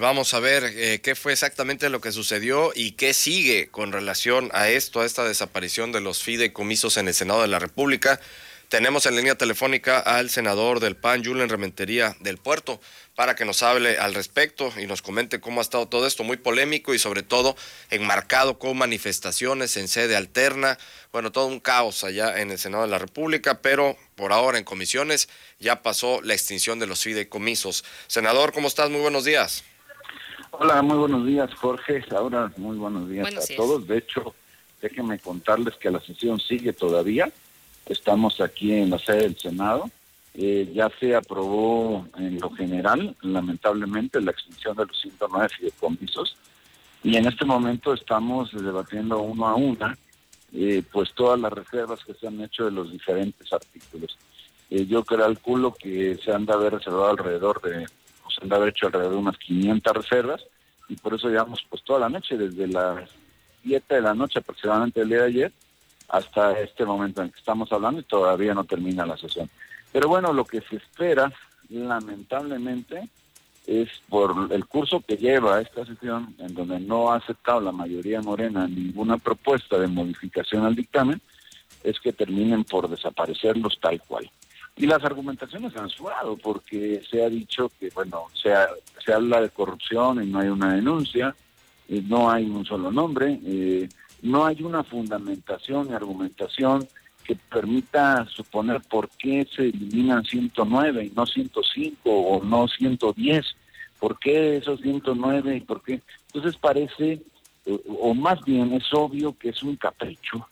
Vamos 0.00 0.32
a 0.32 0.38
ver 0.38 0.62
eh, 0.76 1.00
qué 1.00 1.16
fue 1.16 1.32
exactamente 1.32 1.88
lo 1.88 2.00
que 2.00 2.12
sucedió 2.12 2.70
y 2.72 2.92
qué 2.92 3.12
sigue 3.12 3.66
con 3.66 3.90
relación 3.90 4.48
a 4.54 4.68
esto, 4.68 5.00
a 5.00 5.04
esta 5.04 5.24
desaparición 5.24 5.90
de 5.90 6.00
los 6.00 6.22
fideicomisos 6.22 6.98
en 6.98 7.08
el 7.08 7.14
Senado 7.14 7.42
de 7.42 7.48
la 7.48 7.58
República. 7.58 8.20
Tenemos 8.68 9.06
en 9.06 9.16
línea 9.16 9.34
telefónica 9.34 9.98
al 9.98 10.30
senador 10.30 10.78
del 10.78 10.94
PAN, 10.94 11.24
Julen 11.24 11.48
Rementería 11.48 12.16
del 12.20 12.38
Puerto, 12.38 12.80
para 13.16 13.34
que 13.34 13.44
nos 13.44 13.64
hable 13.64 13.98
al 13.98 14.14
respecto 14.14 14.72
y 14.76 14.86
nos 14.86 15.02
comente 15.02 15.40
cómo 15.40 15.60
ha 15.60 15.62
estado 15.62 15.88
todo 15.88 16.06
esto, 16.06 16.22
muy 16.22 16.36
polémico 16.36 16.94
y 16.94 17.00
sobre 17.00 17.24
todo 17.24 17.56
enmarcado 17.90 18.60
con 18.60 18.78
manifestaciones 18.78 19.76
en 19.76 19.88
sede 19.88 20.14
alterna. 20.14 20.78
Bueno, 21.10 21.32
todo 21.32 21.46
un 21.46 21.58
caos 21.58 22.04
allá 22.04 22.40
en 22.40 22.52
el 22.52 22.60
Senado 22.60 22.84
de 22.84 22.90
la 22.90 22.98
República, 22.98 23.62
pero 23.62 23.96
por 24.14 24.32
ahora 24.32 24.58
en 24.58 24.64
comisiones 24.64 25.28
ya 25.58 25.82
pasó 25.82 26.20
la 26.22 26.34
extinción 26.34 26.78
de 26.78 26.86
los 26.86 27.02
fideicomisos. 27.02 27.84
Senador, 28.06 28.52
¿cómo 28.52 28.68
estás? 28.68 28.90
Muy 28.90 29.00
buenos 29.00 29.24
días. 29.24 29.64
Hola, 30.50 30.82
muy 30.82 30.96
buenos 30.96 31.26
días, 31.26 31.54
Jorge. 31.54 32.04
Ahora, 32.10 32.52
muy 32.56 32.76
buenos 32.76 33.08
días 33.08 33.28
a 33.28 33.56
todos. 33.56 33.86
De 33.86 33.98
hecho, 33.98 34.34
déjenme 34.80 35.18
contarles 35.18 35.74
que 35.76 35.90
la 35.90 36.00
sesión 36.00 36.38
sigue 36.40 36.72
todavía 36.72 37.30
Estamos 37.88 38.40
aquí 38.42 38.72
en 38.72 38.90
la 38.90 38.98
sede 38.98 39.22
del 39.22 39.38
Senado. 39.38 39.90
Eh, 40.34 40.70
ya 40.74 40.90
se 41.00 41.16
aprobó 41.16 42.06
en 42.18 42.38
lo 42.38 42.50
general, 42.50 43.16
lamentablemente, 43.22 44.20
la 44.20 44.30
extinción 44.30 44.76
de 44.76 44.84
los 44.84 45.00
109 45.00 45.48
fideicomisos 45.48 46.36
y 47.02 47.16
en 47.16 47.26
este 47.26 47.44
momento 47.44 47.94
estamos 47.94 48.50
debatiendo 48.52 49.20
uno 49.20 49.46
a 49.46 49.54
una 49.54 49.96
eh, 50.52 50.82
pues 50.92 51.12
todas 51.14 51.40
las 51.40 51.52
reservas 51.52 52.04
que 52.04 52.14
se 52.14 52.26
han 52.26 52.40
hecho 52.40 52.66
de 52.66 52.72
los 52.72 52.92
diferentes 52.92 53.52
artículos. 53.52 54.16
Eh, 54.70 54.86
yo 54.86 55.02
calculo 55.02 55.74
que 55.74 56.16
se 56.22 56.32
han 56.32 56.44
de 56.44 56.52
haber 56.52 56.74
reservado 56.74 57.08
alrededor 57.08 57.60
de, 57.62 57.86
de 58.48 58.56
haber 58.56 58.70
hecho 58.70 58.86
alrededor 58.86 59.12
de 59.12 59.18
unas 59.18 59.38
500 59.38 59.92
reservas 59.92 60.44
y 60.88 60.96
por 60.96 61.14
eso 61.14 61.28
llevamos 61.28 61.64
pues 61.68 61.82
toda 61.84 62.00
la 62.00 62.08
noche, 62.08 62.36
desde 62.36 62.66
las 62.66 63.10
7 63.62 63.94
de 63.94 64.00
la 64.00 64.14
noche 64.14 64.38
aproximadamente 64.38 65.00
el 65.00 65.08
día 65.08 65.18
de 65.18 65.26
ayer, 65.26 65.52
hasta 66.08 66.58
este 66.58 66.84
momento 66.84 67.22
en 67.22 67.30
que 67.30 67.38
estamos 67.38 67.70
hablando 67.72 68.00
y 68.00 68.04
todavía 68.04 68.54
no 68.54 68.64
termina 68.64 69.04
la 69.04 69.16
sesión. 69.16 69.50
Pero 69.92 70.08
bueno, 70.08 70.32
lo 70.32 70.44
que 70.44 70.60
se 70.62 70.76
espera, 70.76 71.32
lamentablemente, 71.68 73.08
es 73.66 73.90
por 74.08 74.50
el 74.50 74.66
curso 74.66 75.02
que 75.06 75.16
lleva 75.16 75.60
esta 75.60 75.84
sesión, 75.84 76.34
en 76.38 76.54
donde 76.54 76.80
no 76.80 77.12
ha 77.12 77.16
aceptado 77.16 77.60
la 77.60 77.72
mayoría 77.72 78.22
morena 78.22 78.66
ninguna 78.66 79.18
propuesta 79.18 79.78
de 79.78 79.86
modificación 79.86 80.64
al 80.64 80.74
dictamen, 80.74 81.20
es 81.84 82.00
que 82.00 82.12
terminen 82.14 82.64
por 82.64 82.88
desaparecerlos 82.88 83.78
tal 83.80 84.00
cual. 84.00 84.30
Y 84.78 84.86
las 84.86 85.04
argumentaciones 85.04 85.76
han 85.76 85.90
suado, 85.90 86.36
porque 86.36 87.02
se 87.10 87.22
ha 87.24 87.28
dicho 87.28 87.70
que, 87.80 87.90
bueno, 87.90 88.26
se, 88.32 88.54
se 89.04 89.12
habla 89.12 89.40
de 89.40 89.50
corrupción 89.50 90.22
y 90.22 90.26
no 90.26 90.38
hay 90.38 90.48
una 90.48 90.74
denuncia, 90.74 91.34
y 91.88 92.00
no 92.02 92.30
hay 92.30 92.44
un 92.44 92.64
solo 92.64 92.92
nombre, 92.92 93.40
eh, 93.44 93.88
no 94.22 94.46
hay 94.46 94.62
una 94.62 94.84
fundamentación 94.84 95.88
y 95.90 95.94
argumentación 95.94 96.86
que 97.24 97.34
permita 97.34 98.24
suponer 98.26 98.80
por 98.82 99.08
qué 99.10 99.46
se 99.54 99.64
eliminan 99.64 100.24
109 100.24 101.06
y 101.06 101.10
no 101.10 101.26
105 101.26 102.10
o 102.10 102.44
no 102.44 102.68
110, 102.68 103.44
por 103.98 104.18
qué 104.18 104.58
esos 104.58 104.80
109 104.80 105.56
y 105.56 105.60
por 105.60 105.82
qué. 105.82 106.00
Entonces 106.26 106.56
parece, 106.56 107.20
o 108.00 108.14
más 108.14 108.40
bien 108.44 108.72
es 108.72 108.84
obvio 108.92 109.36
que 109.36 109.48
es 109.48 109.62
un 109.62 109.76
capricho 109.76 110.46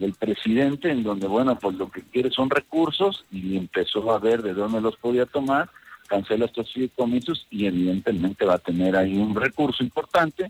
del 0.00 0.14
presidente 0.14 0.90
en 0.90 1.04
donde, 1.04 1.28
bueno, 1.28 1.56
pues 1.56 1.76
lo 1.76 1.90
que 1.90 2.02
quiere 2.02 2.30
son 2.30 2.50
recursos 2.50 3.24
y 3.30 3.56
empezó 3.56 4.10
a 4.12 4.18
ver 4.18 4.42
de 4.42 4.54
dónde 4.54 4.80
los 4.80 4.96
podía 4.96 5.26
tomar 5.26 5.70
cancela 6.10 6.46
estos 6.46 6.72
fideicomisos 6.72 7.46
y 7.50 7.66
evidentemente 7.66 8.44
va 8.44 8.54
a 8.54 8.58
tener 8.58 8.96
ahí 8.96 9.16
un 9.16 9.32
recurso 9.32 9.84
importante, 9.84 10.48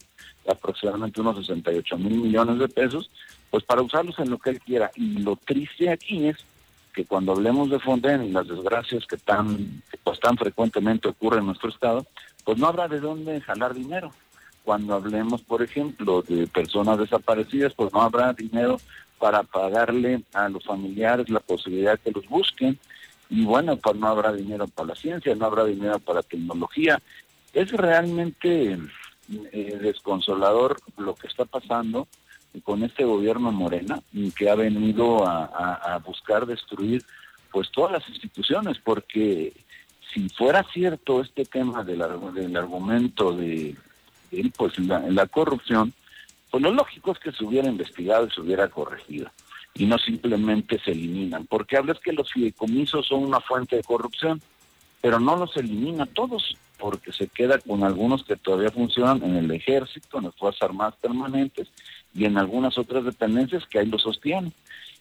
aproximadamente 0.48 1.20
unos 1.20 1.36
68 1.36 1.98
mil 1.98 2.18
millones 2.18 2.58
de 2.58 2.66
pesos, 2.66 3.10
pues 3.50 3.62
para 3.64 3.82
usarlos 3.82 4.18
en 4.20 4.30
lo 4.30 4.38
que 4.38 4.50
él 4.50 4.60
quiera. 4.60 4.90
Y 4.96 5.18
lo 5.18 5.36
triste 5.36 5.90
aquí 5.90 6.28
es 6.28 6.38
que 6.94 7.04
cuando 7.04 7.32
hablemos 7.32 7.68
de 7.68 7.78
Fonden 7.78 8.24
y 8.24 8.30
las 8.30 8.48
desgracias 8.48 9.06
que 9.06 9.18
tan, 9.18 9.82
pues 10.02 10.18
tan 10.18 10.38
frecuentemente 10.38 11.08
ocurren 11.08 11.40
en 11.40 11.46
nuestro 11.48 11.68
estado, 11.68 12.06
pues 12.42 12.56
no 12.56 12.66
habrá 12.66 12.88
de 12.88 13.00
dónde 13.00 13.38
jalar 13.42 13.74
dinero. 13.74 14.12
Cuando 14.64 14.94
hablemos, 14.94 15.42
por 15.42 15.62
ejemplo, 15.62 16.22
de 16.22 16.46
personas 16.46 16.98
desaparecidas, 16.98 17.74
pues 17.74 17.92
no 17.92 18.00
habrá 18.00 18.32
dinero 18.32 18.78
para 19.20 19.44
pagarle 19.44 20.22
a 20.32 20.48
los 20.48 20.64
familiares 20.64 21.28
la 21.28 21.40
posibilidad 21.40 22.00
que 22.00 22.10
los 22.10 22.26
busquen 22.26 22.78
y 23.28 23.44
bueno, 23.44 23.76
pues 23.76 23.96
no 23.96 24.08
habrá 24.08 24.32
dinero 24.32 24.66
para 24.66 24.88
la 24.88 24.94
ciencia, 24.96 25.34
no 25.36 25.46
habrá 25.46 25.64
dinero 25.64 26.00
para 26.00 26.18
la 26.18 26.22
tecnología. 26.24 27.00
Es 27.52 27.70
realmente 27.70 28.76
eh, 29.52 29.78
desconsolador 29.80 30.78
lo 30.96 31.14
que 31.14 31.28
está 31.28 31.44
pasando 31.44 32.08
con 32.64 32.82
este 32.82 33.04
gobierno 33.04 33.52
morena, 33.52 34.02
que 34.36 34.50
ha 34.50 34.56
venido 34.56 35.24
a, 35.24 36.02
buscar 36.04 36.46
destruir 36.46 37.04
pues 37.52 37.70
todas 37.70 37.92
las 37.92 38.08
instituciones, 38.08 38.78
porque 38.82 39.52
si 40.12 40.28
fuera 40.30 40.64
cierto 40.72 41.20
este 41.20 41.44
tema 41.44 41.84
del, 41.84 42.02
del 42.34 42.56
argumento 42.56 43.32
de, 43.32 43.76
pues 44.56 44.76
la 44.80 45.26
corrupción, 45.28 45.92
pues 46.50 46.62
lo 46.62 46.72
lógico 46.72 47.12
es 47.12 47.18
que 47.18 47.32
se 47.32 47.44
hubiera 47.44 47.68
investigado 47.68 48.26
y 48.26 48.30
se 48.30 48.40
hubiera 48.40 48.68
corregido 48.68 49.30
y 49.74 49.86
no 49.86 49.98
simplemente 49.98 50.78
se 50.84 50.92
eliminan. 50.92 51.46
Porque 51.46 51.76
hablas 51.76 51.98
que 52.00 52.12
los 52.12 52.30
fideicomisos 52.32 53.06
son 53.06 53.24
una 53.24 53.40
fuente 53.40 53.76
de 53.76 53.82
corrupción, 53.82 54.40
pero 55.00 55.20
no 55.20 55.36
los 55.36 55.56
elimina 55.56 56.06
todos, 56.06 56.56
porque 56.78 57.12
se 57.12 57.28
queda 57.28 57.58
con 57.58 57.84
algunos 57.84 58.24
que 58.24 58.36
todavía 58.36 58.70
funcionan 58.70 59.22
en 59.22 59.36
el 59.36 59.50
ejército, 59.50 60.18
en 60.18 60.24
las 60.24 60.36
Fuerzas 60.36 60.62
Armadas 60.62 60.94
Permanentes 61.00 61.68
y 62.14 62.24
en 62.24 62.38
algunas 62.38 62.76
otras 62.78 63.04
dependencias 63.04 63.66
que 63.66 63.78
ahí 63.78 63.86
lo 63.86 63.98
sostienen. 63.98 64.52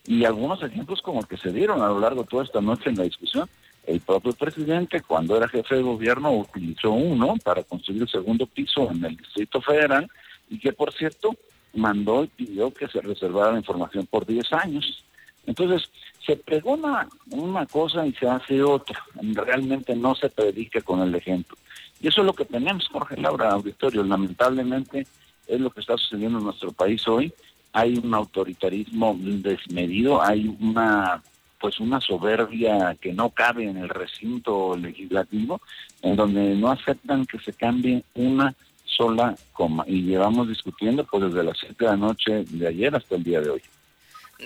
Y 0.05 0.25
algunos 0.25 0.63
ejemplos 0.63 1.01
como 1.01 1.23
que 1.23 1.37
se 1.37 1.51
dieron 1.51 1.81
a 1.81 1.87
lo 1.87 1.99
largo 1.99 2.21
de 2.21 2.27
toda 2.27 2.43
esta 2.43 2.61
noche 2.61 2.89
en 2.89 2.97
la 2.97 3.03
discusión. 3.03 3.49
El 3.85 3.99
propio 4.01 4.33
presidente, 4.33 5.01
cuando 5.01 5.35
era 5.35 5.47
jefe 5.47 5.75
de 5.75 5.81
gobierno, 5.81 6.31
utilizó 6.31 6.91
uno 6.91 7.35
para 7.43 7.63
construir 7.63 8.03
el 8.03 8.09
segundo 8.09 8.45
piso 8.45 8.89
en 8.91 9.03
el 9.03 9.17
Distrito 9.17 9.61
Federal 9.61 10.09
y 10.49 10.59
que, 10.59 10.73
por 10.73 10.93
cierto, 10.93 11.35
mandó 11.73 12.23
y 12.23 12.27
pidió 12.27 12.73
que 12.73 12.87
se 12.87 13.01
reservara 13.01 13.53
la 13.53 13.59
información 13.59 14.05
por 14.07 14.25
10 14.25 14.53
años. 14.53 15.03
Entonces, 15.45 15.89
se 16.25 16.35
pregona 16.35 17.07
una 17.31 17.65
cosa 17.65 18.05
y 18.05 18.13
se 18.13 18.27
hace 18.27 18.61
otra. 18.61 19.03
Realmente 19.21 19.95
no 19.95 20.15
se 20.15 20.29
predica 20.29 20.81
con 20.81 21.01
el 21.01 21.15
ejemplo. 21.15 21.57
Y 22.01 22.07
eso 22.07 22.21
es 22.21 22.27
lo 22.27 22.33
que 22.33 22.45
tenemos, 22.45 22.87
Jorge 22.87 23.17
Laura, 23.17 23.51
auditorio. 23.51 24.03
Lamentablemente 24.03 25.07
es 25.47 25.59
lo 25.59 25.69
que 25.69 25.81
está 25.81 25.97
sucediendo 25.97 26.39
en 26.39 26.45
nuestro 26.45 26.71
país 26.71 27.07
hoy. 27.07 27.33
Hay 27.73 27.95
un 27.97 28.13
autoritarismo 28.13 29.17
desmedido, 29.19 30.21
hay 30.21 30.55
una 30.59 31.21
pues 31.59 31.79
una 31.81 31.99
soberbia 31.99 32.95
que 33.01 33.11
no 33.11 33.31
cabe 33.31 33.65
en 33.65 33.75
el 33.75 33.89
recinto 33.89 34.77
legislativo, 34.77 35.59
en 36.01 36.15
donde 36.15 36.55
no 36.55 36.71
aceptan 36.71 37.25
que 37.25 37.37
se 37.39 37.51
cambie 37.51 38.03
una 38.15 38.55
sola 38.95 39.35
coma. 39.53 39.83
Y 39.87 40.01
llevamos 40.03 40.47
discutiendo 40.47 41.03
pues 41.05 41.23
desde 41.23 41.43
las 41.43 41.57
7 41.59 41.75
de 41.79 41.85
la 41.85 41.97
noche 41.97 42.43
de 42.49 42.67
ayer 42.67 42.95
hasta 42.95 43.15
el 43.15 43.23
día 43.23 43.41
de 43.41 43.49
hoy. 43.49 43.61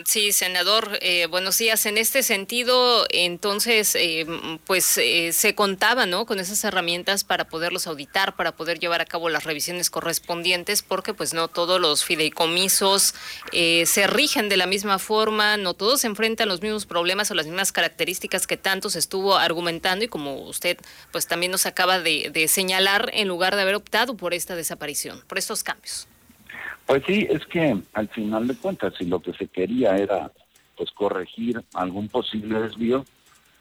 Sí, 0.05 0.31
senador, 0.31 0.97
eh, 1.01 1.27
buenos 1.27 1.59
días. 1.59 1.85
En 1.85 1.99
este 1.99 2.23
sentido, 2.23 3.05
entonces, 3.11 3.93
eh, 3.93 4.25
pues 4.65 4.97
eh, 4.97 5.31
se 5.33 5.53
contaba, 5.53 6.07
¿no? 6.07 6.25
Con 6.25 6.39
esas 6.39 6.63
herramientas 6.63 7.23
para 7.23 7.47
poderlos 7.47 7.85
auditar, 7.85 8.35
para 8.35 8.53
poder 8.53 8.79
llevar 8.79 9.01
a 9.01 9.05
cabo 9.05 9.29
las 9.29 9.43
revisiones 9.43 9.91
correspondientes, 9.91 10.81
porque 10.81 11.13
pues 11.13 11.35
no 11.35 11.47
todos 11.47 11.79
los 11.79 12.03
fideicomisos 12.05 13.13
se 13.51 14.07
rigen 14.07 14.49
de 14.49 14.57
la 14.57 14.65
misma 14.65 14.97
forma, 14.97 15.57
no 15.57 15.75
todos 15.75 16.01
se 16.01 16.07
enfrentan 16.07 16.49
los 16.49 16.61
mismos 16.61 16.87
problemas 16.87 17.29
o 17.29 17.35
las 17.35 17.45
mismas 17.45 17.71
características 17.71 18.47
que 18.47 18.57
tanto 18.57 18.89
se 18.89 18.97
estuvo 18.97 19.35
argumentando 19.35 20.05
y 20.05 20.07
como 20.07 20.41
usted 20.41 20.77
pues 21.11 21.27
también 21.27 21.51
nos 21.51 21.67
acaba 21.67 21.99
de 21.99 22.47
señalar, 22.47 23.11
en 23.13 23.27
lugar 23.27 23.55
de 23.55 23.61
haber 23.61 23.75
optado 23.75 24.17
por 24.17 24.33
esta 24.33 24.55
desaparición, 24.55 25.23
por 25.27 25.37
estos 25.37 25.63
cambios. 25.63 26.07
Pues 26.93 27.05
sí, 27.07 27.25
es 27.27 27.43
que 27.47 27.75
al 27.93 28.07
final 28.09 28.47
de 28.47 28.55
cuentas, 28.55 28.93
si 28.95 29.05
lo 29.05 29.19
que 29.19 29.33
se 29.33 29.47
quería 29.47 29.97
era 29.97 30.31
pues 30.77 30.91
corregir 30.91 31.59
algún 31.73 32.07
posible 32.07 32.59
desvío, 32.59 33.03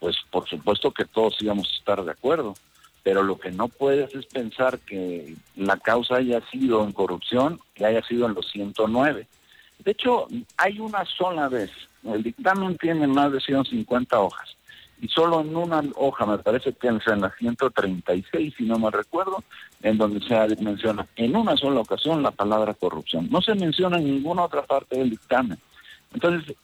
pues 0.01 0.17
por 0.31 0.47
supuesto 0.47 0.91
que 0.91 1.07
todos 1.07 1.41
íbamos 1.41 1.67
a 1.67 1.77
estar 1.79 2.05
de 2.05 2.11
acuerdo. 2.11 2.53
Pero 3.03 3.23
lo 3.23 3.41
que 3.41 3.51
no 3.51 3.69
puedes 3.69 4.15
es 4.15 4.27
pensar 4.27 4.81
que 4.81 5.35
la 5.57 5.79
causa 5.79 6.17
haya 6.17 6.43
sido 6.51 6.85
en 6.85 6.93
corrupción, 6.93 7.59
que 7.73 7.87
haya 7.87 8.03
sido 8.03 8.27
en 8.27 8.35
los 8.35 8.51
109. 8.51 9.27
De 9.79 9.91
hecho, 9.91 10.27
hay 10.59 10.79
una 10.79 11.07
sola 11.07 11.49
vez, 11.49 11.71
el 12.05 12.23
dictamen 12.23 12.77
tiene 12.77 13.07
más 13.07 13.33
de 13.33 13.41
150 13.41 14.21
hojas 14.21 14.59
y 15.03 15.09
solo 15.09 15.41
en 15.41 15.55
una 15.55 15.83
hoja, 15.97 16.25
me 16.25 16.39
parece 16.39 16.73
que 16.73 16.89
es 16.89 17.07
en 17.09 17.21
la 17.21 17.35
136, 17.37 18.55
si 18.57 18.65
no 18.65 18.79
me 18.79 18.91
recuerdo, 18.91 19.43
en 19.83 19.99
donde 19.99 20.25
se 20.27 20.63
menciona 20.63 21.07
en 21.17 21.37
una 21.37 21.57
sola 21.57 21.81
ocasión 21.81 22.23
la 22.23 22.31
palabra 22.31 22.73
corrupción. 22.73 23.29
No 23.29 23.43
se 23.43 23.55
menciona 23.55 23.99
en 23.99 24.05
ninguna 24.05 24.45
otra 24.45 24.63
parte 24.63 24.97
del 24.97 25.11
dictamen. 25.11 25.59
Entonces, 26.15 26.57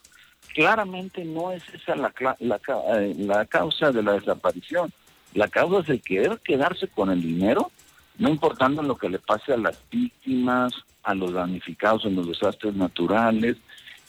claramente 0.55 1.25
no 1.25 1.51
es 1.51 1.63
esa 1.75 1.97
la, 1.97 2.15
la, 2.39 2.61
eh, 2.97 3.15
la 3.19 3.45
causa 3.45 3.91
de 3.91 4.03
la 4.03 4.13
desaparición. 4.13 4.93
La 5.35 5.49
causa 5.49 5.81
es 5.81 5.89
el 5.89 6.01
querer 6.01 6.39
quedarse 6.39 6.87
con 6.87 7.11
el 7.11 7.21
dinero 7.21 7.71
no 8.19 8.29
importando 8.29 8.83
lo 8.83 8.97
que 8.97 9.09
le 9.09 9.21
pase 9.21 9.53
a 9.53 9.57
las 9.57 9.81
víctimas, 9.91 10.73
a 11.05 11.15
los 11.15 11.33
damnificados 11.33 12.05
en 12.05 12.17
los 12.17 12.27
desastres 12.27 12.75
naturales, 12.75 13.57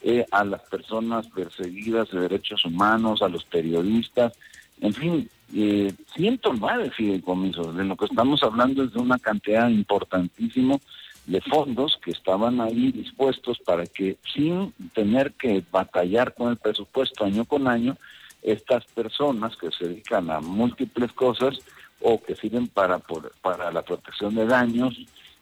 eh, 0.02 0.26
a 0.32 0.44
las 0.46 0.62
personas 0.62 1.28
perseguidas 1.28 2.10
de 2.12 2.22
derechos 2.22 2.66
humanos, 2.66 3.22
a 3.22 3.30
los 3.30 3.44
periodistas, 3.46 4.34
en 4.82 4.94
fin, 4.94 5.30
eh, 5.54 5.94
109 6.16 6.92
fideicomisos. 6.92 7.76
De 7.76 7.84
lo 7.84 7.96
que 7.96 8.06
estamos 8.06 8.42
hablando 8.44 8.84
es 8.84 8.94
de 8.94 9.00
una 9.00 9.20
cantidad 9.20 9.68
importantísima 9.70 10.78
de 11.26 11.42
fondos 11.42 12.00
que 12.04 12.12
estaban 12.12 12.60
ahí 12.60 12.92
dispuestos 12.92 13.60
para 13.60 13.86
que 13.86 14.18
sin 14.34 14.74
tener 14.94 15.34
que 15.34 15.64
batallar 15.72 16.34
con 16.34 16.50
el 16.50 16.58
presupuesto 16.58 17.26
año 17.26 17.46
con 17.46 17.68
año, 17.68 17.98
estas 18.42 18.86
personas 18.86 19.56
que 19.58 19.70
se 19.72 19.88
dedican 19.88 20.32
a 20.32 20.40
múltiples 20.40 21.12
cosas 21.12 21.60
o 22.02 22.22
que 22.22 22.36
sirven 22.36 22.68
para, 22.68 23.00
para 23.42 23.72
la 23.72 23.82
protección 23.82 24.34
de 24.36 24.46
daños, 24.46 24.98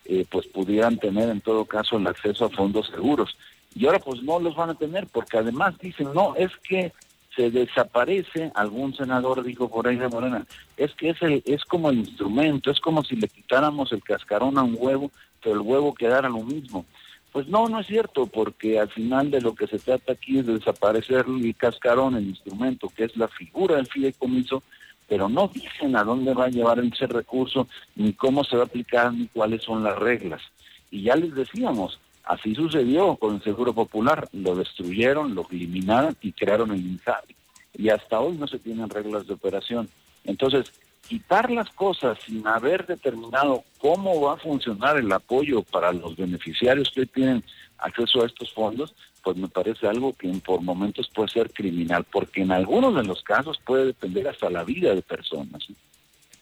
eh, 0.05 0.25
pues 0.29 0.47
pudieran 0.47 0.97
tener 0.97 1.29
en 1.29 1.41
todo 1.41 1.65
caso 1.65 1.97
el 1.97 2.07
acceso 2.07 2.45
a 2.45 2.49
fondos 2.49 2.87
seguros. 2.87 3.37
Y 3.77 3.85
ahora 3.85 3.99
pues 3.99 4.23
no 4.23 4.39
los 4.39 4.55
van 4.55 4.71
a 4.71 4.75
tener 4.75 5.05
porque 5.05 5.37
además 5.37 5.77
dicen, 5.77 6.11
no, 6.11 6.35
es 6.35 6.51
que 6.67 6.93
se 7.35 7.51
desaparece, 7.51 8.51
algún 8.55 8.95
senador 8.95 9.43
dijo 9.43 9.69
por 9.69 9.87
ahí 9.87 9.97
de 9.97 10.07
Morena, 10.07 10.47
es 10.75 10.95
que 10.95 11.09
es, 11.09 11.21
el, 11.21 11.43
es 11.45 11.63
como 11.63 11.91
el 11.91 11.99
instrumento, 11.99 12.71
es 12.71 12.79
como 12.79 13.03
si 13.03 13.15
le 13.15 13.27
quitáramos 13.27 13.91
el 13.91 14.01
cascarón 14.01 14.57
a 14.57 14.63
un 14.63 14.75
huevo, 14.79 15.11
pero 15.43 15.53
el 15.53 15.61
huevo 15.61 15.93
quedara 15.93 16.27
lo 16.27 16.39
mismo. 16.39 16.85
Pues 17.31 17.47
no, 17.49 17.69
no 17.69 17.81
es 17.81 17.85
cierto, 17.85 18.25
porque 18.25 18.79
al 18.79 18.89
final 18.89 19.29
de 19.29 19.41
lo 19.41 19.53
que 19.53 19.67
se 19.67 19.77
trata 19.77 20.13
aquí 20.13 20.39
es 20.39 20.47
de 20.47 20.53
desaparecer 20.53 21.25
el 21.27 21.55
cascarón, 21.55 22.15
el 22.15 22.29
instrumento, 22.29 22.89
que 22.89 23.03
es 23.03 23.15
la 23.15 23.27
figura 23.27 23.75
del 23.75 23.85
fideicomiso, 23.85 24.63
pero 25.07 25.29
no 25.29 25.47
dicen 25.53 25.95
a 25.95 26.03
dónde 26.03 26.33
va 26.33 26.45
a 26.45 26.49
llevar 26.49 26.79
ese 26.79 27.05
recurso, 27.05 27.67
ni 27.95 28.13
cómo 28.13 28.43
se 28.43 28.55
va 28.55 28.63
a 28.63 28.65
aplicar, 28.65 29.13
ni 29.13 29.27
cuáles 29.27 29.61
son 29.61 29.83
las 29.83 29.99
reglas. 29.99 30.41
Y 30.89 31.03
ya 31.03 31.15
les 31.15 31.35
decíamos, 31.35 31.99
Así 32.27 32.53
sucedió 32.53 33.15
con 33.15 33.35
el 33.35 33.41
Seguro 33.41 33.71
Popular, 33.71 34.27
lo 34.33 34.53
destruyeron, 34.53 35.33
lo 35.33 35.47
eliminaron 35.49 36.15
y 36.21 36.33
crearon 36.33 36.71
el 36.71 36.85
INSABI. 36.85 37.35
Y 37.75 37.89
hasta 37.89 38.19
hoy 38.19 38.35
no 38.35 38.47
se 38.47 38.59
tienen 38.59 38.89
reglas 38.89 39.27
de 39.27 39.33
operación. 39.35 39.87
Entonces, 40.25 40.73
quitar 41.07 41.49
las 41.49 41.69
cosas 41.69 42.17
sin 42.25 42.45
haber 42.45 42.85
determinado 42.85 43.63
cómo 43.79 44.19
va 44.19 44.33
a 44.33 44.37
funcionar 44.37 44.97
el 44.97 45.09
apoyo 45.09 45.63
para 45.63 45.93
los 45.93 46.17
beneficiarios 46.17 46.91
que 46.93 47.05
tienen 47.05 47.45
acceso 47.77 48.21
a 48.21 48.25
estos 48.25 48.51
fondos, 48.51 48.93
pues 49.23 49.37
me 49.37 49.47
parece 49.47 49.87
algo 49.87 50.11
que 50.11 50.29
por 50.45 50.61
momentos 50.61 51.09
puede 51.13 51.29
ser 51.29 51.53
criminal, 51.53 52.05
porque 52.11 52.41
en 52.41 52.51
algunos 52.51 52.93
de 52.93 53.03
los 53.03 53.23
casos 53.23 53.57
puede 53.65 53.85
depender 53.85 54.27
hasta 54.27 54.49
la 54.49 54.65
vida 54.65 54.93
de 54.93 55.01
personas. 55.01 55.65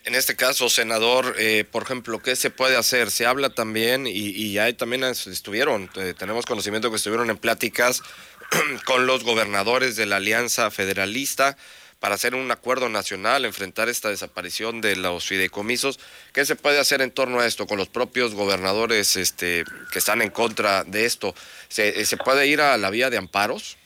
En 0.06 0.13
este 0.13 0.36
caso, 0.36 0.69
senador, 0.69 1.36
eh, 1.40 1.66
por 1.69 1.81
ejemplo, 1.81 2.19
¿qué 2.19 2.36
se 2.36 2.52
puede 2.52 2.78
hacer? 2.78 3.10
Se 3.10 3.25
habla 3.25 3.50
también, 3.50 4.06
y, 4.06 4.12
y 4.12 4.60
ahí 4.60 4.74
también 4.74 5.04
estuvieron, 5.04 5.90
eh, 5.96 6.13
tenemos 6.16 6.46
conocimiento 6.46 6.92
que 6.92 6.98
estuvieron 6.98 7.31
en 7.31 7.38
pláticas 7.38 8.04
con 8.86 9.07
los 9.07 9.24
gobernadores 9.24 9.96
de 9.96 10.06
la 10.06 10.18
Alianza 10.18 10.69
Federalista 10.69 11.57
para 12.00 12.13
hacer 12.13 12.36
un 12.36 12.52
acuerdo 12.52 12.88
nacional, 12.88 13.46
enfrentar 13.46 13.90
esta 13.90 14.10
desaparición 14.10 14.80
de 14.80 14.96
los 14.96 15.25
fideicomisos. 15.25 16.00
¿Qué 16.34 16.46
se 16.46 16.56
puede 16.56 16.80
hacer 16.80 17.01
en 17.01 17.10
torno 17.10 17.40
a 17.40 17.48
esto 17.48 17.66
con 17.66 17.80
los 17.80 17.90
propios 17.90 18.36
gobernadores 18.36 19.16
este, 19.16 19.63
que 19.92 19.98
están 19.98 20.22
en 20.22 20.30
contra 20.30 20.84
de 20.84 21.06
esto? 21.06 21.34
¿Se, 21.68 22.06
¿Se 22.06 22.18
puede 22.18 22.46
ir 22.46 22.62
a 22.62 22.78
la 22.78 22.92
vía 22.92 23.10
de 23.10 23.18
amparos? 23.18 23.78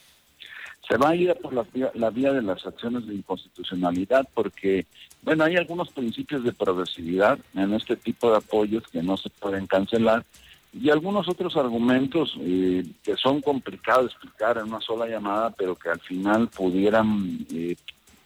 Se 0.90 0.98
va 0.98 1.10
a 1.10 1.16
ir 1.16 1.36
por 1.36 1.54
la 1.54 2.10
vía, 2.10 2.34
de 2.34 2.42
las 2.42 2.66
acciones 2.66 3.06
de 3.06 3.14
inconstitucionalidad 3.14 4.28
porque 4.34 4.88
bueno, 5.22 5.44
hay 5.44 5.56
algunos 5.56 5.90
principios 5.92 6.44
de 6.44 6.52
progresividad 6.52 7.38
en 7.54 7.76
este 7.76 7.96
tipo 7.96 8.32
de 8.32 8.38
apoyos 8.38 8.84
que 8.92 9.04
no 9.04 9.16
se 9.16 9.30
pueden 9.30 9.68
cancelar 9.68 10.26
y 10.74 10.90
algunos 10.90 11.28
otros 11.28 11.56
argumentos 11.58 12.36
eh, 12.42 12.84
que 13.04 13.16
son 13.18 13.42
complicados 13.42 14.06
de 14.06 14.12
explicar 14.12 14.58
en 14.58 14.66
una 14.66 14.82
sola 14.82 15.08
llamada, 15.08 15.52
pero 15.52 15.76
que 15.76 15.90
al 15.90 16.00
final 16.00 16.48
pudieran 16.48 17.46
eh, 17.54 17.76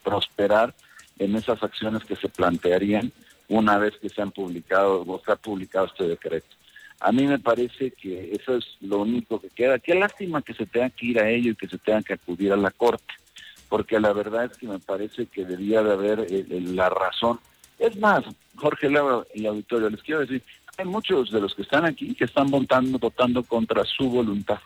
prosperar 0.02 0.74
en 1.18 1.36
esas 1.36 1.62
acciones 1.62 2.02
que 2.04 2.16
se 2.16 2.28
plantearían 2.28 3.12
una 3.48 3.76
vez 3.76 3.94
que 4.00 4.08
se 4.08 4.22
han 4.22 4.30
publicado 4.30 5.04
o 5.06 5.22
se 5.22 5.32
ha 5.32 5.36
publicado 5.36 5.86
este 5.86 6.08
decreto. 6.08 6.48
A 7.04 7.12
mí 7.12 7.26
me 7.26 7.38
parece 7.38 7.90
que 7.90 8.32
eso 8.32 8.56
es 8.56 8.64
lo 8.80 9.00
único 9.00 9.40
que 9.40 9.50
queda. 9.50 9.78
Qué 9.78 9.94
lástima 9.94 10.42
que 10.42 10.54
se 10.54 10.66
tenga 10.66 10.90
que 10.90 11.06
ir 11.06 11.20
a 11.20 11.28
ello 11.28 11.52
y 11.52 11.56
que 11.56 11.68
se 11.68 11.78
tenga 11.78 12.02
que 12.02 12.14
acudir 12.14 12.52
a 12.52 12.56
la 12.56 12.70
Corte 12.70 13.14
porque 13.74 13.98
la 13.98 14.12
verdad 14.12 14.44
es 14.44 14.56
que 14.56 14.68
me 14.68 14.78
parece 14.78 15.26
que 15.26 15.44
debía 15.44 15.82
de 15.82 15.92
haber 15.92 16.20
eh, 16.20 16.46
eh, 16.48 16.60
la 16.60 16.88
razón. 16.90 17.40
Es 17.80 17.96
más, 17.98 18.22
Jorge 18.54 18.88
Laura 18.88 19.26
y 19.34 19.46
auditorio, 19.46 19.90
les 19.90 20.00
quiero 20.02 20.20
decir, 20.20 20.44
hay 20.78 20.84
muchos 20.84 21.32
de 21.32 21.40
los 21.40 21.56
que 21.56 21.62
están 21.62 21.84
aquí 21.84 22.14
que 22.14 22.24
están 22.24 22.52
votando, 22.52 23.00
votando 23.00 23.42
contra 23.42 23.84
su 23.84 24.08
voluntad, 24.08 24.60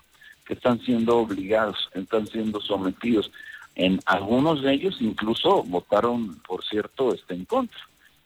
que 0.45 0.53
están 0.53 0.79
siendo 0.81 1.17
obligados, 1.17 1.89
están 1.95 2.27
siendo 2.27 2.61
sometidos. 2.61 3.31
En 3.75 3.99
algunos 4.05 4.61
de 4.61 4.75
ellos 4.75 4.99
incluso 5.01 5.63
votaron, 5.63 6.39
por 6.41 6.63
cierto, 6.63 7.15
este, 7.15 7.33
en 7.33 7.47
contra. 7.47 7.81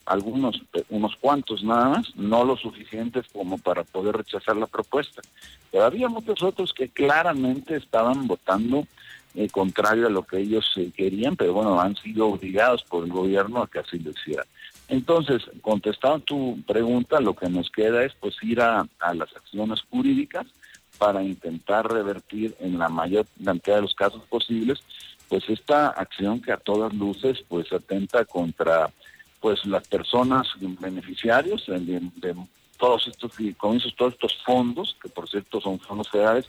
Algunos, 0.07 0.63
unos 0.91 1.17
cuantos 1.17 1.63
nada 1.63 1.89
más, 1.89 2.17
no 2.17 2.45
lo 2.45 2.57
suficientes 2.57 3.27
como 3.33 3.59
para 3.59 3.85
poder 3.85 4.17
rechazar 4.17 4.57
la 4.57 4.67
propuesta. 4.67 5.23
Pero 5.71 5.85
había 5.85 6.09
muchos 6.09 6.43
otros 6.43 6.73
que 6.73 6.89
claramente 6.89 7.77
estaban 7.77 8.27
votando 8.27 8.87
eh, 9.35 9.49
contrario 9.49 10.09
a 10.09 10.11
lo 10.11 10.25
que 10.25 10.39
ellos 10.39 10.71
eh, 10.77 10.91
querían, 10.95 11.37
pero 11.37 11.55
bueno, 11.55 11.81
han 11.81 11.97
sido 11.97 12.29
obligados 12.29 12.83
por 12.83 13.05
el 13.05 13.11
gobierno 13.11 13.63
a 13.63 13.67
que 13.67 13.79
así 13.79 13.99
lo 13.99 14.11
hicieran. 14.11 14.45
Entonces, 14.89 15.43
contestando 15.63 16.21
tu 16.21 16.59
pregunta, 16.67 17.19
lo 17.19 17.35
que 17.35 17.49
nos 17.49 17.71
queda 17.71 18.05
es 18.05 18.13
pues 18.21 18.35
ir 18.43 18.61
a, 18.61 18.87
las 19.15 19.35
acciones 19.35 19.81
jurídicas 19.89 20.47
para 20.99 21.23
intentar 21.23 21.91
revertir 21.91 22.55
en 22.61 22.79
la 22.79 22.91
mayor 22.91 23.25
cantidad 23.43 23.77
de 23.77 23.83
los 23.83 23.95
casos 23.95 24.23
posibles, 24.29 24.81
pues 25.29 25.49
esta 25.49 25.89
acción 25.89 26.43
que 26.43 26.53
a 26.53 26.59
todas 26.59 26.93
luces 26.93 27.43
pues 27.49 27.73
atenta 27.73 28.27
contra 28.27 28.93
pues 29.43 29.67
las 29.67 29.87
personas 29.87 30.47
beneficiarios 30.59 31.67
de, 31.67 32.01
todos 32.79 33.07
estos 33.07 33.33
comienzos, 33.59 33.95
todos 33.95 34.15
estos 34.15 34.39
fondos, 34.45 34.97
que 35.03 35.11
por 35.11 35.29
cierto 35.29 35.61
son 35.61 35.79
fondos 35.79 36.09
federales, 36.09 36.49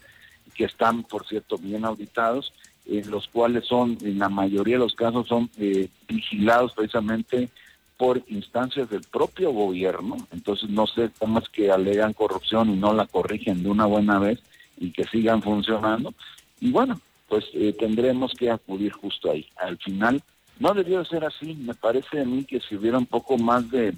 que 0.55 0.65
están 0.65 1.03
por 1.03 1.27
cierto 1.27 1.57
bien 1.57 1.83
auditados 1.83 2.53
los 2.85 3.27
cuales 3.27 3.65
son, 3.65 3.97
en 4.01 4.19
la 4.19 4.29
mayoría 4.29 4.75
de 4.75 4.79
los 4.79 4.95
casos, 4.95 5.27
son 5.27 5.49
eh, 5.57 5.87
vigilados 6.07 6.73
precisamente 6.73 7.49
por 7.97 8.21
instancias 8.27 8.89
del 8.89 9.01
propio 9.01 9.51
gobierno. 9.51 10.17
Entonces 10.31 10.69
no 10.69 10.87
sé 10.87 11.09
cómo 11.17 11.39
es 11.39 11.49
que 11.49 11.71
alegan 11.71 12.13
corrupción 12.13 12.69
y 12.69 12.75
no 12.75 12.93
la 12.93 13.07
corrigen 13.07 13.63
de 13.63 13.69
una 13.69 13.85
buena 13.85 14.19
vez 14.19 14.39
y 14.77 14.91
que 14.91 15.05
sigan 15.05 15.41
funcionando. 15.41 16.13
Y 16.59 16.71
bueno, 16.71 16.99
pues 17.29 17.45
eh, 17.53 17.73
tendremos 17.77 18.33
que 18.33 18.51
acudir 18.51 18.91
justo 18.91 19.31
ahí. 19.31 19.47
Al 19.55 19.77
final, 19.77 20.21
no 20.59 20.73
debió 20.73 20.99
de 20.99 21.05
ser 21.05 21.25
así. 21.25 21.55
Me 21.55 21.73
parece 21.73 22.21
a 22.21 22.25
mí 22.25 22.43
que 22.45 22.59
si 22.59 22.75
hubiera 22.75 22.97
un 22.97 23.05
poco 23.05 23.37
más 23.37 23.69
de, 23.69 23.93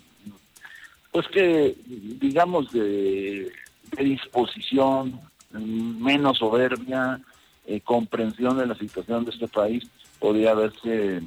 pues 1.12 1.28
que, 1.28 1.76
digamos, 1.86 2.72
de, 2.72 3.52
disposición, 3.98 5.20
menos 5.52 6.40
soberbia, 6.40 7.22
eh, 7.66 7.80
comprensión 7.82 8.58
de 8.58 8.68
la 8.68 8.76
situación 8.76 9.24
de 9.24 9.32
este 9.32 9.48
país 9.48 9.88
podría 10.20 10.52
haberse 10.52 11.22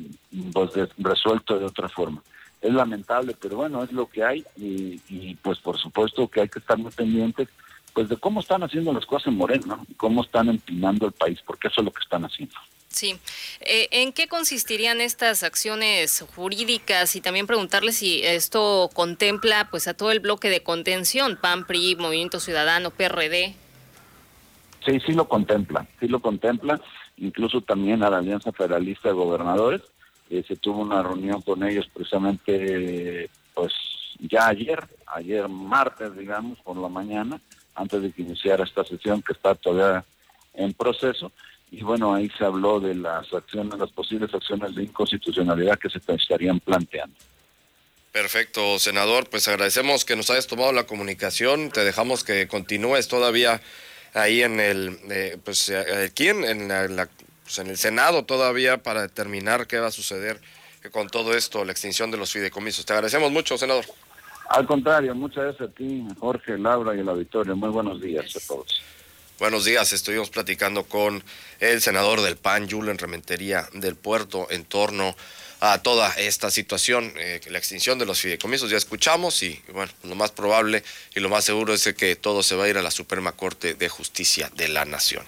pues, 0.52 0.72
resuelto 0.98 1.58
de 1.58 1.64
otra 1.64 1.88
forma. 1.88 2.22
Es 2.60 2.72
lamentable, 2.72 3.36
pero 3.40 3.56
bueno, 3.56 3.82
es 3.82 3.92
lo 3.92 4.06
que 4.06 4.24
hay 4.24 4.44
y, 4.56 5.34
pues 5.36 5.58
por 5.60 5.78
supuesto 5.78 6.28
que 6.28 6.42
hay 6.42 6.48
que 6.48 6.58
estar 6.58 6.76
muy 6.76 6.90
pendientes 6.90 7.48
pues 7.94 8.08
de 8.08 8.16
cómo 8.16 8.40
están 8.40 8.62
haciendo 8.62 8.92
las 8.92 9.06
cosas 9.06 9.28
en 9.28 9.36
Moreno, 9.36 9.86
cómo 9.96 10.22
están 10.22 10.48
empinando 10.48 11.06
el 11.06 11.12
país, 11.12 11.40
porque 11.46 11.68
eso 11.68 11.80
es 11.80 11.84
lo 11.86 11.92
que 11.92 12.02
están 12.02 12.24
haciendo. 12.24 12.54
Sí. 12.88 13.18
Eh, 13.60 13.88
¿En 13.90 14.12
qué 14.12 14.28
consistirían 14.28 15.00
estas 15.00 15.42
acciones 15.42 16.24
jurídicas? 16.34 17.14
Y 17.16 17.20
también 17.20 17.46
preguntarle 17.46 17.92
si 17.92 18.22
esto 18.22 18.90
contempla 18.92 19.68
pues 19.70 19.88
a 19.88 19.94
todo 19.94 20.10
el 20.10 20.20
bloque 20.20 20.48
de 20.48 20.62
contención, 20.62 21.38
PAN, 21.40 21.66
PRI, 21.66 21.96
Movimiento 21.96 22.40
Ciudadano, 22.40 22.90
PRD. 22.90 23.54
Sí, 24.84 25.00
sí 25.04 25.12
lo 25.12 25.28
contempla, 25.28 25.86
sí 26.00 26.08
lo 26.08 26.20
contempla, 26.20 26.80
incluso 27.18 27.60
también 27.60 28.02
a 28.02 28.10
la 28.10 28.18
Alianza 28.18 28.52
Federalista 28.52 29.08
de 29.08 29.14
Gobernadores. 29.14 29.82
Eh, 30.30 30.42
se 30.46 30.56
tuvo 30.56 30.80
una 30.80 31.02
reunión 31.02 31.42
con 31.42 31.62
ellos 31.62 31.88
precisamente, 31.92 33.30
pues 33.54 33.72
ya 34.18 34.48
ayer, 34.48 34.86
ayer 35.06 35.48
martes, 35.48 36.16
digamos, 36.16 36.58
por 36.60 36.76
la 36.76 36.88
mañana, 36.88 37.40
antes 37.74 38.02
de 38.02 38.12
que 38.12 38.22
iniciara 38.22 38.64
esta 38.64 38.84
sesión 38.84 39.22
que 39.22 39.32
está 39.32 39.54
todavía 39.54 40.04
en 40.54 40.72
proceso. 40.72 41.32
Y 41.70 41.82
bueno, 41.82 42.14
ahí 42.14 42.30
se 42.36 42.44
habló 42.44 42.80
de 42.80 42.94
las 42.94 43.32
acciones, 43.32 43.78
las 43.78 43.90
posibles 43.90 44.32
acciones 44.32 44.74
de 44.74 44.84
inconstitucionalidad 44.84 45.78
que 45.78 45.90
se 45.90 45.98
estarían 45.98 46.60
planteando. 46.60 47.14
Perfecto, 48.12 48.78
senador. 48.78 49.28
Pues 49.28 49.48
agradecemos 49.48 50.04
que 50.04 50.16
nos 50.16 50.30
hayas 50.30 50.46
tomado 50.46 50.72
la 50.72 50.86
comunicación. 50.86 51.70
Te 51.70 51.84
dejamos 51.84 52.24
que 52.24 52.48
continúes 52.48 53.06
todavía 53.06 53.60
ahí 54.14 54.42
en 54.42 54.60
el, 54.60 54.98
eh, 55.10 55.36
pues 55.44 55.68
eh, 55.68 56.06
aquí 56.06 56.28
en, 56.28 56.68
la, 56.68 57.08
pues, 57.44 57.58
en 57.58 57.68
el 57.68 57.76
Senado 57.76 58.24
todavía 58.24 58.82
para 58.82 59.02
determinar 59.02 59.66
qué 59.66 59.78
va 59.78 59.88
a 59.88 59.92
suceder 59.92 60.40
con 60.90 61.08
todo 61.08 61.34
esto, 61.34 61.64
la 61.64 61.72
extinción 61.72 62.10
de 62.10 62.16
los 62.16 62.32
fideicomisos. 62.32 62.86
Te 62.86 62.94
agradecemos 62.94 63.30
mucho, 63.30 63.58
senador. 63.58 63.84
Al 64.48 64.66
contrario, 64.66 65.14
muchas 65.14 65.44
gracias 65.44 65.68
a 65.68 65.72
ti, 65.72 66.06
Jorge, 66.18 66.56
Laura 66.56 66.96
y 66.96 67.00
el 67.00 67.08
auditorio. 67.08 67.54
Muy 67.54 67.68
buenos 67.68 68.00
días 68.00 68.34
a 68.36 68.40
todos. 68.46 68.82
Buenos 69.38 69.64
días, 69.64 69.92
estuvimos 69.92 70.30
platicando 70.30 70.82
con 70.82 71.22
el 71.60 71.80
senador 71.80 72.22
del 72.22 72.36
PAN, 72.36 72.68
Julen 72.68 72.98
Rementería 72.98 73.68
del 73.72 73.94
Puerto, 73.94 74.48
en 74.50 74.64
torno 74.64 75.16
a 75.60 75.80
toda 75.80 76.12
esta 76.14 76.50
situación, 76.50 77.12
eh, 77.16 77.40
la 77.48 77.58
extinción 77.58 78.00
de 78.00 78.06
los 78.06 78.20
fideicomisos, 78.20 78.68
ya 78.68 78.76
escuchamos 78.76 79.44
y 79.44 79.62
bueno, 79.72 79.92
lo 80.02 80.16
más 80.16 80.32
probable 80.32 80.82
y 81.14 81.20
lo 81.20 81.28
más 81.28 81.44
seguro 81.44 81.72
es 81.72 81.84
que 81.96 82.16
todo 82.16 82.42
se 82.42 82.56
va 82.56 82.64
a 82.64 82.68
ir 82.68 82.78
a 82.78 82.82
la 82.82 82.90
Suprema 82.90 83.30
Corte 83.30 83.74
de 83.74 83.88
Justicia 83.88 84.50
de 84.56 84.66
la 84.66 84.84
Nación. 84.84 85.24